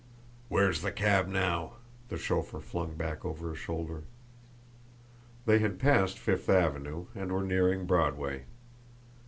"Where's 0.49 0.81
the 0.81 0.91
cab 0.91 1.27
now?" 1.27 1.73
the 2.09 2.17
chauffeur 2.17 2.59
flung 2.59 2.95
back 2.95 3.23
over 3.23 3.49
his 3.51 3.59
shoulder. 3.59 4.01
They 5.45 5.59
had 5.59 5.77
passed 5.77 6.17
Fifth 6.17 6.49
Avenue, 6.49 7.05
and 7.13 7.31
were 7.31 7.43
nearing 7.43 7.85
Broadway. 7.85 8.45